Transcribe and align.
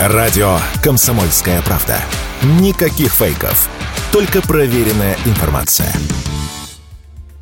Радио 0.00 0.58
«Комсомольская 0.80 1.60
правда». 1.62 2.00
Никаких 2.60 3.12
фейков. 3.12 3.68
Только 4.12 4.40
проверенная 4.40 5.16
информация. 5.24 5.92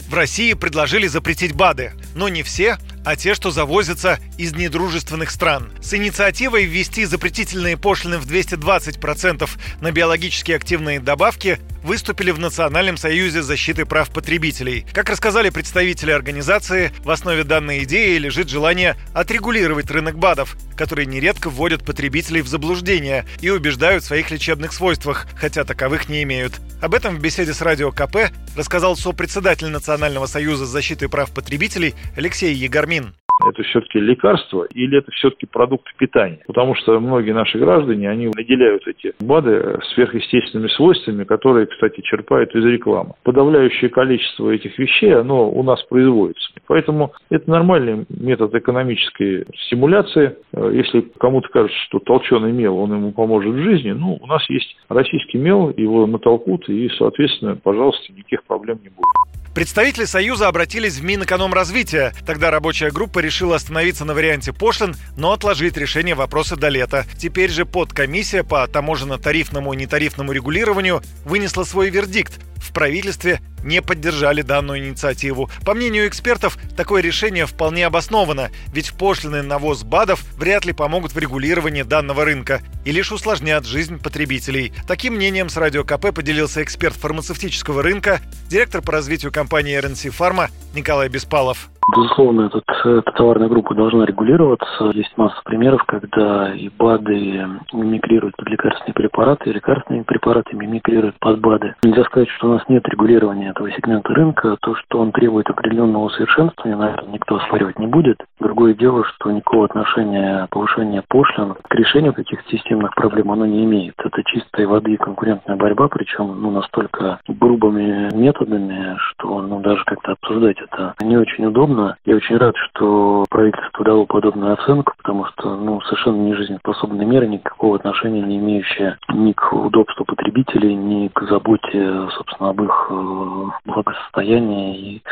В 0.09 0.15
России 0.15 0.55
предложили 0.55 1.07
запретить 1.07 1.53
БАДы, 1.53 1.93
но 2.15 2.31
не 2.31 2.43
все, 2.43 2.79
а 3.07 3.15
те, 3.15 3.35
что 3.35 3.53
завозятся 3.53 4.19
из 4.37 4.53
недружественных 4.55 5.31
стран. 5.31 5.71
С 5.81 5.95
инициативой 5.95 6.65
ввести 6.65 7.05
запретительные 7.05 7.77
пошлины 7.77 8.19
в 8.19 8.27
220% 8.27 9.49
на 9.81 9.93
биологически 9.93 10.51
активные 10.51 10.99
добавки 10.99 11.61
выступили 11.85 12.33
в 12.33 12.41
Национальном 12.41 12.97
союзе 12.97 13.43
защиты 13.43 13.87
прав 13.87 14.11
потребителей. 14.11 14.85
Как 14.93 15.09
рассказали 15.09 15.51
представители 15.51 16.11
организации, 16.11 16.93
в 17.05 17.11
основе 17.11 17.45
данной 17.45 17.85
идеи 17.85 18.19
лежит 18.19 18.49
желание 18.49 18.97
отрегулировать 19.15 19.89
рынок 19.89 20.19
БАДов, 20.19 20.57
которые 20.77 21.07
нередко 21.07 21.49
вводят 21.49 21.85
потребителей 21.85 22.43
в 22.43 22.49
заблуждение 22.49 23.25
и 23.41 23.51
убеждают 23.51 24.03
в 24.03 24.07
своих 24.09 24.33
лечебных 24.33 24.73
свойствах, 24.73 25.29
хотя 25.37 25.63
таковых 25.63 26.09
не 26.09 26.25
имеют. 26.25 26.55
Об 26.83 26.93
этом 26.93 27.17
в 27.17 27.21
беседе 27.21 27.55
с 27.55 27.61
Радио 27.61 27.93
КП 27.93 28.33
рассказал 28.57 28.97
сопредседатель 28.97 29.69
Национального 29.69 30.27
союза 30.27 30.67
защиты 30.67 31.09
прав 31.09 31.31
потребителей 31.31 31.95
Алексей 32.17 32.53
Егормин 32.53 32.96
это 33.45 33.63
все-таки 33.65 34.01
лекарство 34.01 34.65
или 34.65 34.99
это 34.99 35.11
все-таки 35.13 35.47
продукт 35.47 35.87
питания. 35.99 36.41
Потому 36.47 36.75
что 36.75 36.99
многие 37.01 37.33
наши 37.33 37.59
граждане, 37.59 38.09
они 38.09 38.29
наделяют 38.29 38.87
эти 38.87 39.15
БАДы 39.21 39.79
сверхъестественными 39.95 40.69
свойствами, 40.69 41.25
которые, 41.25 41.67
кстати, 41.67 42.01
черпают 42.01 42.55
из 42.55 42.65
рекламы. 42.65 43.13
Подавляющее 43.25 43.91
количество 43.91 44.51
этих 44.51 44.79
вещей, 44.79 45.15
оно 45.15 45.51
у 45.51 45.63
нас 45.63 45.83
производится. 45.85 46.51
Поэтому 46.67 47.13
это 47.31 47.51
нормальный 47.51 48.07
метод 48.09 48.55
экономической 48.55 49.47
стимуляции. 49.67 50.37
Если 50.73 51.03
кому-то 51.19 51.49
кажется, 51.49 51.79
что 51.87 51.99
толченый 51.99 52.53
мел, 52.53 52.79
он 52.79 52.93
ему 52.93 53.13
поможет 53.13 53.55
в 53.55 53.59
жизни, 53.59 53.93
ну, 53.93 54.19
у 54.21 54.27
нас 54.27 54.49
есть 54.49 54.77
российский 54.89 55.39
мел, 55.39 55.73
его 55.77 56.07
натолкут, 56.07 56.69
и, 56.69 56.89
соответственно, 56.99 57.57
пожалуйста, 57.57 58.13
никаких 58.13 58.45
проблем 58.45 58.79
не 58.83 58.89
будет. 58.89 59.36
Представители 59.57 60.05
Союза 60.05 60.49
обратились 60.49 60.97
в 60.97 61.03
Минэкономразвития. 61.03 62.13
Тогда 62.27 62.51
рабочая 62.51 62.91
группа 62.91 63.21
решила 63.21 63.57
остановиться 63.57 64.05
на 64.05 64.13
варианте 64.13 64.53
пошлин, 64.53 64.95
но 65.17 65.33
отложить 65.33 65.79
решение 65.79 66.15
вопроса 66.15 66.57
до 66.57 66.69
лета. 66.69 67.07
Теперь 67.19 67.51
же 67.51 67.65
подкомиссия 67.65 68.43
по 68.43 68.69
таможенно-тарифному 68.69 69.73
и 69.73 69.77
нетарифному 69.79 70.33
регулированию 70.33 71.03
вынесла 71.25 71.65
свой 71.65 71.89
вердикт. 71.89 72.35
В 72.67 72.73
правительстве 72.73 73.41
не 73.63 73.81
поддержали 73.81 74.43
данную 74.43 74.81
инициативу. 74.81 75.49
По 75.65 75.73
мнению 75.73 76.09
экспертов, 76.09 76.59
такое 76.77 77.01
решение 77.01 77.47
вполне 77.47 77.87
обосновано, 77.87 78.51
ведь 78.73 78.93
пошлины 78.93 79.43
на 79.43 79.59
ввоз 79.59 79.85
БАДов 79.85 80.25
вряд 80.37 80.65
ли 80.65 80.73
помогут 80.73 81.13
в 81.13 81.19
регулировании 81.19 81.83
данного 81.83 82.25
рынка 82.25 82.61
и 82.85 82.91
лишь 82.91 83.13
усложнят 83.13 83.65
жизнь 83.65 83.99
потребителей. 83.99 84.73
Таким 84.89 85.15
мнением 85.15 85.49
с 85.49 85.57
Радио 85.57 85.85
КП 85.85 86.13
поделился 86.15 86.63
эксперт 86.63 86.97
фармацевтического 86.97 87.83
рынка, 87.83 88.21
директор 88.49 88.83
по 88.83 88.93
развитию 88.93 89.31
компании 89.31 89.79
RNC 89.79 90.13
Pharma 90.17 90.51
Николай 90.77 91.09
Беспалов. 91.09 91.71
Безусловно, 91.95 92.47
этот, 92.47 92.65
эта 92.85 93.13
товарная 93.13 93.49
группа 93.49 93.73
должна 93.75 94.07
регулироваться. 94.07 94.91
Есть 94.93 95.17
масса 95.17 95.41
примеров, 95.45 95.85
когда 95.85 96.53
и 96.53 96.69
БАДы 96.69 97.47
мимикрируют 97.73 98.37
под 98.37 98.49
лекарственные 98.49 98.95
препараты, 98.95 99.51
и 99.51 99.53
лекарственные 99.53 100.03
препараты 100.03 100.57
мимикрируют 100.57 101.17
под 101.21 101.39
БАДы. 101.41 101.77
Нельзя 101.85 102.03
сказать, 102.05 102.29
что 102.31 102.49
у 102.49 102.53
нас 102.55 102.63
нет 102.69 102.83
регулирования 102.89 103.51
этого 103.51 103.71
сегмента 103.71 104.13
рынка. 104.15 104.57
То, 104.63 104.75
что 104.75 104.99
он 104.99 105.13
требует 105.13 105.49
определенного 105.49 106.07
усовершенствования, 106.07 106.77
наверное, 106.77 107.13
никто 107.13 107.37
оспаривать 107.37 107.79
не 107.79 107.87
будет. 107.87 108.19
Другое 108.41 108.75
дело, 108.75 109.05
что 109.05 109.31
никакого 109.31 109.67
отношения 109.67 110.49
повышения 110.51 111.05
пошлин 111.09 111.55
к 111.55 111.73
решению 111.73 112.15
каких-то 112.15 112.51
системных 112.51 112.97
проблем 112.97 113.31
оно 113.31 113.47
не 113.47 113.65
имеет. 113.65 113.95
Это 113.99 114.23
чистой 114.25 114.67
воды 114.67 114.97
конкурентная 114.97 115.57
борьба, 115.57 115.87
причем 115.87 116.43
ну, 116.43 116.51
настолько 116.51 117.21
грубыми 117.29 118.13
методами, 118.13 118.97
что 118.99 119.41
ну, 119.41 119.61
даже 119.61 119.85
как-то 119.85 120.13
обсуждать 120.13 120.57
это 120.71 120.95
не 121.01 121.17
очень 121.17 121.47
удобно 121.47 121.97
я 122.05 122.17
очень 122.17 122.37
рад, 122.37 122.55
что 122.57 123.25
правительство 123.29 123.85
дало 123.85 124.07
подобную 124.07 124.55
оценку, 124.55 124.93
потому 124.97 125.27
что 125.27 125.57
ну, 125.57 125.81
совершенно 125.83 126.17
не 126.17 126.35
жизнеспособная 126.35 127.05
мера, 127.05 127.27
никакого 127.27 127.77
отношения 127.77 128.23
не 128.23 128.37
имеющая 128.37 128.99
ни 129.13 129.33
к 129.33 129.53
удобству 129.53 130.05
потребителей, 130.05 130.75
ни 130.75 131.09
к 131.09 131.23
заботе, 131.29 132.09
собственно, 132.17 132.51
об 132.51 132.63
их 132.63 132.87
э, 132.91 133.45
благосостоянии 133.65 134.79
и 134.79 135.03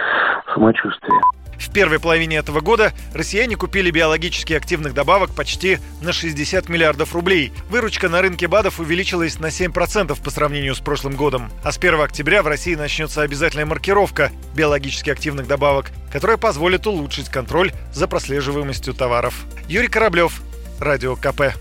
самочувствии. 0.55 1.44
В 1.59 1.71
первой 1.73 1.99
половине 2.01 2.37
этого 2.37 2.61
года 2.61 2.93
россияне 3.13 3.57
купили 3.57 3.91
биологически 3.91 4.53
активных 4.53 4.95
добавок 4.95 5.35
почти 5.35 5.79
на 6.03 6.13
60 6.13 6.69
миллиардов 6.69 7.15
рублей. 7.15 7.53
Выручка 7.69 8.09
на 8.09 8.23
рынке 8.23 8.47
БАДов 8.47 8.81
увеличилась 8.81 9.39
на 9.39 9.47
7% 9.47 10.23
по 10.23 10.31
сравнению 10.31 10.75
с 10.75 10.81
прошлым 10.81 11.17
годом. 11.17 11.51
А 11.63 11.73
с 11.73 11.79
1 11.79 12.01
октября 12.01 12.43
в 12.43 12.47
России 12.47 12.75
начнется 12.75 13.23
обязательная 13.23 13.67
маркировка 13.67 14.31
биологически 14.55 15.11
активных 15.11 15.47
добавок, 15.47 15.91
которая 16.13 16.37
позволит 16.37 16.87
улучшить 16.87 17.29
контроль 17.29 17.73
за 17.93 18.09
прослеживаемостью 18.09 18.95
товаров. 18.95 19.35
Юрий 19.69 19.89
Кораблев, 19.89 20.43
Радио 20.79 21.17
КП. 21.17 21.55